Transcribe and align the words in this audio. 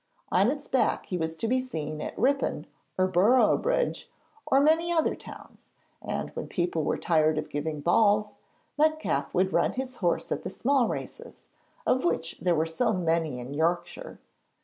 On 0.31 0.49
its 0.49 0.67
back 0.67 1.05
he 1.05 1.17
was 1.19 1.35
to 1.35 1.47
be 1.47 1.59
seen 1.59 2.01
at 2.01 2.17
Ripon 2.17 2.65
or 2.97 3.05
Boroughbridge 3.07 4.09
or 4.47 4.59
many 4.59 4.91
other 4.91 5.13
towns, 5.13 5.67
and 6.01 6.31
when 6.31 6.47
people 6.47 6.83
were 6.83 6.97
tired 6.97 7.37
of 7.37 7.51
giving 7.51 7.81
balls, 7.81 8.33
Metcalfe 8.79 9.31
would 9.35 9.53
run 9.53 9.73
his 9.73 9.97
horse 9.97 10.31
at 10.31 10.41
the 10.41 10.49
small 10.49 10.87
races, 10.87 11.45
of 11.85 12.03
which 12.03 12.39
there 12.39 12.59
are 12.59 12.65
so 12.65 12.93
many 12.93 13.39
in 13.39 13.53
Yorkshire. 13.53 14.17